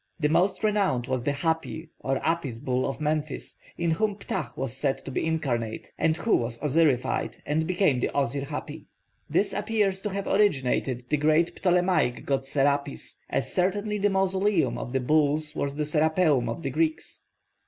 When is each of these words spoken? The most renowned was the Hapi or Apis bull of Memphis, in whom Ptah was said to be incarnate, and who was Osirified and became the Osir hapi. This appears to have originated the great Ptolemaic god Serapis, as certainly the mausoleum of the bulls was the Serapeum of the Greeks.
The 0.19 0.29
most 0.29 0.63
renowned 0.63 1.05
was 1.05 1.21
the 1.21 1.31
Hapi 1.33 1.91
or 1.99 2.17
Apis 2.27 2.57
bull 2.59 2.87
of 2.89 2.99
Memphis, 2.99 3.59
in 3.77 3.91
whom 3.91 4.15
Ptah 4.15 4.51
was 4.55 4.75
said 4.75 4.97
to 5.05 5.11
be 5.11 5.23
incarnate, 5.23 5.91
and 5.95 6.17
who 6.17 6.37
was 6.37 6.57
Osirified 6.57 7.39
and 7.45 7.67
became 7.67 7.99
the 7.99 8.07
Osir 8.15 8.47
hapi. 8.47 8.87
This 9.29 9.53
appears 9.53 10.01
to 10.01 10.09
have 10.09 10.25
originated 10.25 11.03
the 11.11 11.17
great 11.17 11.55
Ptolemaic 11.61 12.25
god 12.25 12.47
Serapis, 12.47 13.17
as 13.29 13.53
certainly 13.53 13.99
the 13.99 14.09
mausoleum 14.09 14.75
of 14.75 14.91
the 14.91 14.99
bulls 14.99 15.55
was 15.55 15.75
the 15.75 15.85
Serapeum 15.85 16.49
of 16.49 16.63
the 16.63 16.71
Greeks. 16.71 17.25